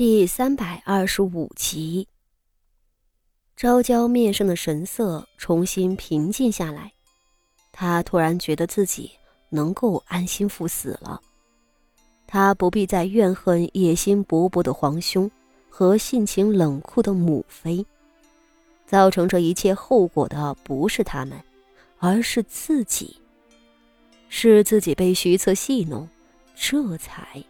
[0.00, 2.08] 第三百二十五集，
[3.54, 6.94] 昭娇面上的神色重新平静下来，
[7.70, 9.10] 她突然觉得自己
[9.50, 11.20] 能够安心赴死了。
[12.26, 15.30] 她不必再怨恨野心勃勃的皇兄
[15.68, 17.84] 和性情冷酷的母妃，
[18.86, 21.38] 造成这一切后果的不是他们，
[21.98, 23.20] 而是自己。
[24.30, 26.08] 是自己被徐策戏弄，
[26.54, 27.44] 这才。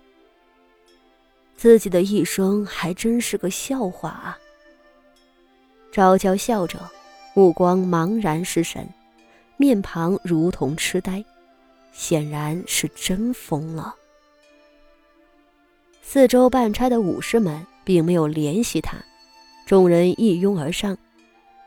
[1.60, 4.38] 自己的一生还真是个笑话啊！
[5.92, 6.78] 昭娇笑着，
[7.34, 8.88] 目光茫然失神，
[9.58, 11.22] 面庞如同痴呆，
[11.92, 13.94] 显然是真疯了。
[16.00, 18.96] 四周办差的武士们并没有怜惜他，
[19.66, 20.96] 众人一拥而上，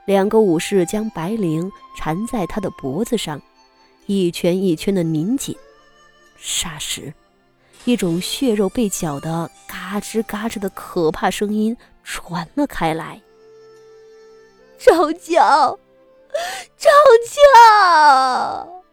[0.05, 3.39] 两个武士将白绫缠在他的脖子上，
[4.07, 5.55] 一圈一圈的拧紧，
[6.41, 7.13] 霎时。
[7.85, 13.21] 一种血肉被绞的嘎吱嘎吱的可怕声音传了开来。
[14.79, 15.77] 赵娇，
[16.77, 16.89] 赵
[17.29, 18.83] 娇！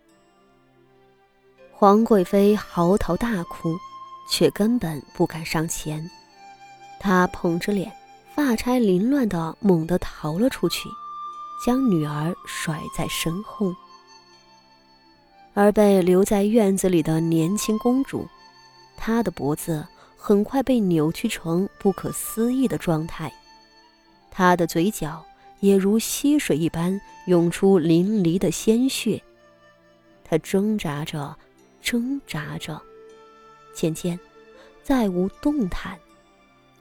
[1.73, 3.77] 皇贵妃嚎啕大哭，
[4.31, 6.09] 却根本不敢上前。
[6.99, 7.91] 她捧着脸，
[8.35, 10.89] 发钗凌乱的猛地逃了出去，
[11.65, 13.75] 将女儿甩在身后。
[15.55, 18.29] 而被留在院子里的年轻公主。
[19.03, 23.33] 他的脖子很快被扭曲成不可思议的状态，
[24.31, 25.25] 他的嘴角
[25.61, 29.23] 也如溪水一般涌出淋漓的鲜血。
[30.23, 31.35] 他挣扎着，
[31.81, 32.79] 挣扎着，
[33.75, 34.21] 渐渐
[34.83, 35.99] 再无动弹，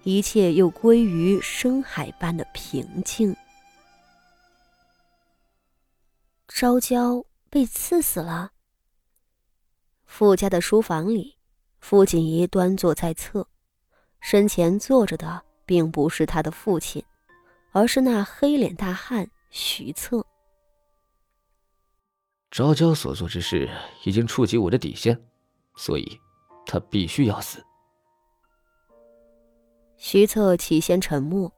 [0.03, 3.33] 一切又归于深海般的平静。
[6.49, 8.51] 昭娇被刺死了。
[10.05, 11.38] 傅家的书房里。
[11.79, 13.47] 傅锦仪端坐在侧，
[14.19, 17.03] 身前坐着的并不是他的父亲，
[17.71, 20.25] 而是那黑脸大汉徐策。
[22.51, 23.69] 昭娇所做之事
[24.03, 25.19] 已经触及我的底线，
[25.75, 26.19] 所以，
[26.65, 27.63] 他必须要死。
[29.97, 31.51] 徐策起先沉默，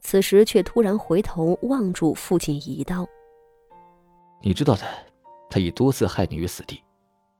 [0.00, 3.06] 此时却突然回头望住傅锦仪道
[4.42, 4.84] ：“你知道的，
[5.48, 6.82] 他已多次害你于死地，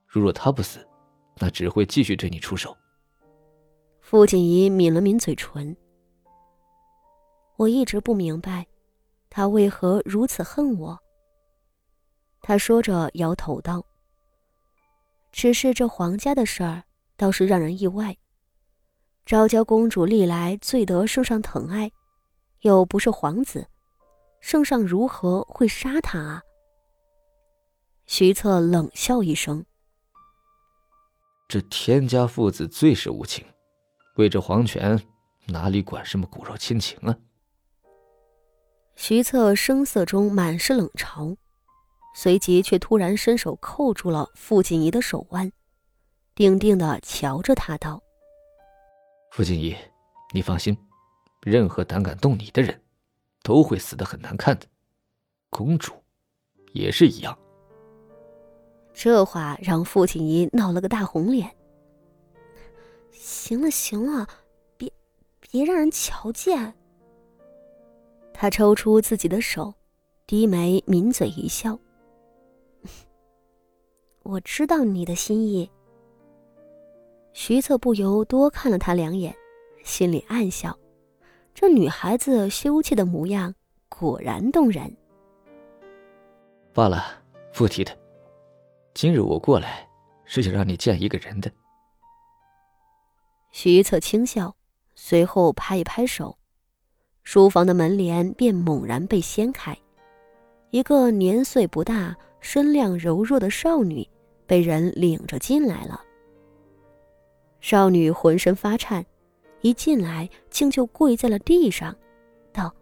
[0.06, 0.86] 如若他不死。”
[1.38, 2.76] 那只会继续对你出手。
[4.00, 5.74] 傅锦仪抿了抿嘴唇，
[7.56, 8.66] 我一直不明白，
[9.30, 10.98] 他为何如此恨我。
[12.40, 13.84] 他说着摇头道
[15.32, 16.82] ：“只是这皇家的事儿，
[17.16, 18.16] 倒是让人意外。
[19.24, 21.90] 昭娇公主历来最得圣上疼爱，
[22.60, 23.66] 又不是皇子，
[24.40, 26.42] 圣上如何会杀她啊？”
[28.04, 29.64] 徐策冷笑一声。
[31.52, 33.44] 这天家父子最是无情，
[34.16, 34.98] 为这皇权，
[35.48, 37.14] 哪里管什么骨肉亲情啊？
[38.96, 41.36] 徐策声色中满是冷嘲，
[42.14, 45.52] 随即却突然伸手扣住了傅锦仪的手腕，
[46.34, 48.02] 定定的瞧着他道
[49.32, 49.76] ：“傅锦仪，
[50.32, 50.74] 你放心，
[51.42, 52.80] 任何胆敢动你的人，
[53.42, 54.64] 都会死得很难看的。
[55.50, 55.92] 公主，
[56.72, 57.38] 也是一样。”
[58.94, 61.50] 这话让傅锦仪闹了个大红脸。
[63.10, 64.26] 行了行了，
[64.76, 64.92] 别
[65.40, 66.74] 别让人瞧见。
[68.32, 69.72] 他抽出自己的手，
[70.26, 71.78] 低眉抿嘴一笑
[74.24, 75.70] ：“我知道你的心意。”
[77.32, 79.34] 徐策不由多看了他两眼，
[79.84, 80.76] 心里暗笑：
[81.54, 83.54] 这女孩子羞怯的模样
[83.88, 84.96] 果然动人。
[86.72, 87.04] 罢了，
[87.54, 88.01] 不提的。
[88.94, 89.88] 今日我过来，
[90.26, 91.50] 是想让你见一个人的。
[93.50, 94.54] 徐策轻笑，
[94.94, 96.36] 随后拍一拍手，
[97.22, 99.76] 书房的门帘便猛然被掀开，
[100.70, 104.06] 一个年岁不大、身量柔弱的少女
[104.46, 105.98] 被人领着进来了。
[107.60, 109.04] 少女浑身发颤，
[109.62, 111.96] 一进来竟就跪在了地上，
[112.52, 112.74] 道：“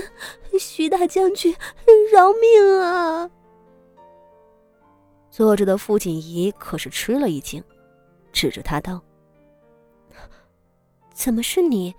[0.58, 1.54] 徐大将军，
[2.10, 3.30] 饶命啊！”
[5.38, 7.62] 坐着的傅锦仪可是吃了一惊，
[8.32, 9.00] 指着他道
[11.14, 11.94] ：“怎么是你，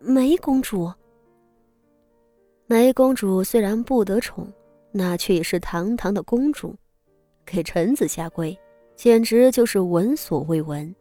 [0.00, 0.92] 梅公主？”
[2.66, 4.52] 梅公主虽然不得宠，
[4.90, 6.74] 那却也是堂堂的公主，
[7.46, 8.58] 给臣子下跪，
[8.96, 10.92] 简直就是闻所未闻。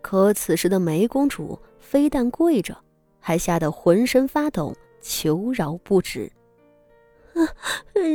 [0.00, 2.78] 可此时的梅公主非但跪着，
[3.18, 6.30] 还吓得浑身发抖，求饶不止：“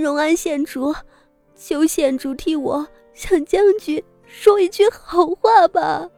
[0.02, 0.96] 荣安县主。”
[1.56, 6.10] 求县主替我向将军说一句好话吧。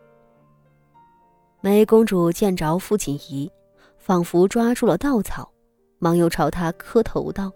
[1.62, 3.52] 梅公主见着傅锦仪，
[3.98, 5.52] 仿佛抓住了稻草，
[6.00, 7.52] 忙又朝他磕头道：“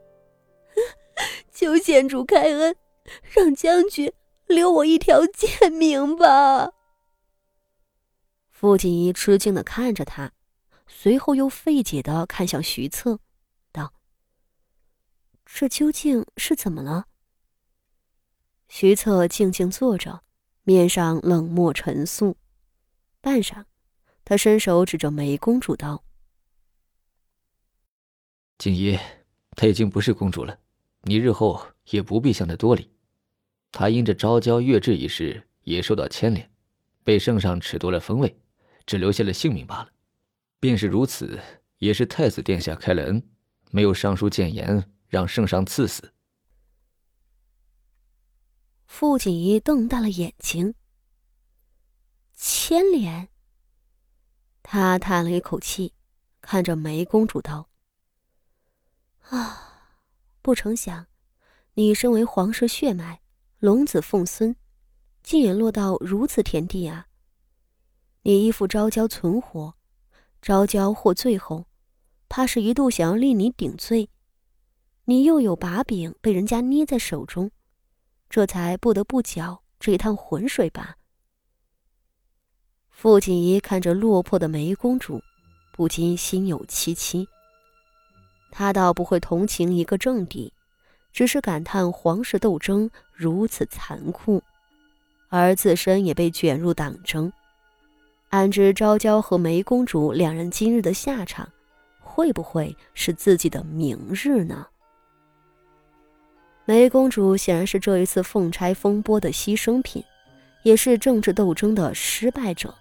[1.52, 2.76] 求县主开恩，
[3.24, 4.12] 让将军
[4.48, 6.72] 留我一条贱命吧。”
[8.50, 10.32] 傅锦仪吃惊的看着他，
[10.88, 13.20] 随后又费解的看向徐策，
[13.72, 13.94] 道
[15.46, 17.06] ：“这究竟是怎么了？”
[18.74, 20.24] 徐策静静坐着，
[20.64, 22.38] 面上冷漠沉肃。
[23.20, 23.66] 半晌，
[24.24, 26.06] 他伸手指着梅公主道
[28.58, 28.98] ：“锦衣，
[29.58, 30.58] 她已经不是公主了，
[31.02, 32.90] 你日后也不必向她多礼。
[33.74, 36.50] 她因着昭娇越制一事也受到牵连，
[37.04, 38.34] 被圣上褫夺了封位。”
[38.88, 39.90] 只留下了性命罢了，
[40.62, 41.40] 便是如此，
[41.78, 43.22] 也是太子殿下开了恩，
[43.70, 46.14] 没有上书谏言，让圣上赐死。
[48.94, 50.76] 傅锦衣瞪大了眼睛。
[52.34, 53.30] 牵连。
[54.62, 55.94] 他叹了一口气，
[56.42, 57.70] 看着梅公主道
[59.32, 59.96] ：“啊，
[60.42, 61.08] 不成想，
[61.76, 63.22] 你身为皇室血脉，
[63.60, 64.56] 龙子凤孙，
[65.24, 67.08] 竟也落到如此田地啊！”
[68.24, 69.74] 你依附昭娇存活，
[70.42, 71.66] 昭娇获罪后，
[72.28, 74.10] 怕是一度想要立你顶罪，
[75.06, 77.52] 你又有把柄被人家捏在手中，
[78.32, 80.96] 这才不得不搅这一趟浑水吧？
[82.90, 85.22] 傅锦仪看着落魄的梅公主，
[85.74, 87.28] 不禁心有戚戚。
[88.50, 90.54] 他倒不会同情一个正帝，
[91.12, 94.42] 只是感叹皇室斗争如此残酷，
[95.28, 97.30] 而自身也被卷入党争。
[98.30, 101.50] 安知昭娇和梅公主两人今日的下场，
[102.00, 104.68] 会不会是自己的明日呢？
[106.66, 110.04] 梅公主显然是这一次凤钗风波的牺牲品，
[110.64, 112.74] 也是政治斗争的失败者。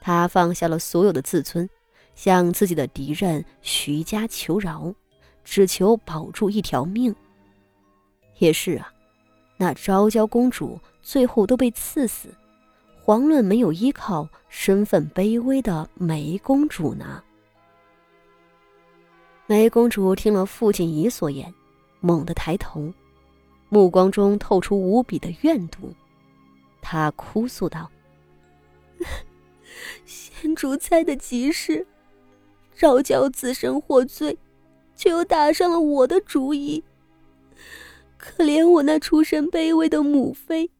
[0.00, 1.68] 她放下了所有的自尊，
[2.14, 4.94] 向自己的敌人徐家求饶，
[5.42, 7.14] 只求保住一条命。
[8.38, 8.92] 也是啊，
[9.56, 12.28] 那昭娇公主最后都被赐死。
[13.04, 17.22] 遑论没有依靠、身份卑微的梅公主呢？
[19.46, 21.52] 梅公主听了傅锦仪所言，
[22.02, 22.92] 猛地抬头，
[23.70, 25.94] 目光中透出无比的怨毒。
[26.82, 27.90] 她哭诉道
[30.04, 31.86] ：“先主猜的极是，
[32.74, 34.36] 昭娇自身获罪，
[34.94, 36.84] 却又打上了我的主意。
[38.18, 40.70] 可怜我那出身卑微的母妃。”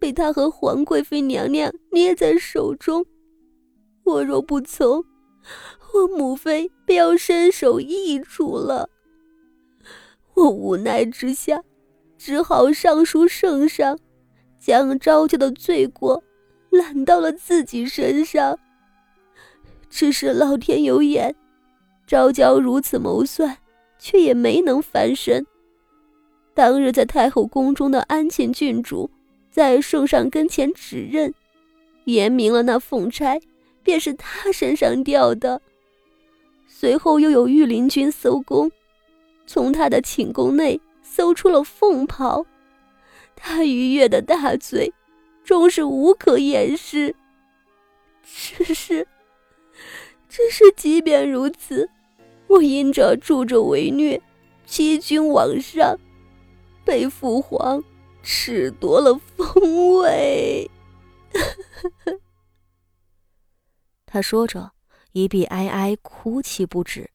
[0.00, 3.04] 被他和皇贵妃娘娘捏在手中，
[4.02, 5.04] 我若不从，
[5.92, 8.88] 我母妃便要身首异处了。
[10.40, 11.62] 我无奈之下，
[12.16, 13.98] 只好上书圣上，
[14.58, 16.22] 将昭娇的罪过
[16.70, 18.58] 揽到了自己身上。
[19.88, 21.34] 只是老天有眼，
[22.06, 23.58] 昭娇如此谋算，
[23.98, 25.46] 却也没能翻身。
[26.54, 29.10] 当日在太后宫中的安庆郡主。
[29.52, 31.34] 在圣上跟前指认，
[32.04, 33.40] 言明了那凤钗
[33.82, 35.60] 便是他身上掉的。
[36.68, 38.70] 随后又有御林军搜宫，
[39.52, 42.46] 从他的寝宫内搜出了凤袍，
[43.34, 44.94] 他逾越的大罪，
[45.42, 47.16] 终是无可掩饰。
[48.22, 49.08] 只是，
[50.28, 51.90] 只是即便如此，
[52.46, 54.22] 我因着助纣为虐，
[54.66, 55.98] 欺君罔上，
[56.84, 57.82] 被父皇。
[58.22, 60.70] 褫夺了封位，
[64.06, 64.70] 他说着，
[65.10, 67.10] 一臂哀哀哭泣不止。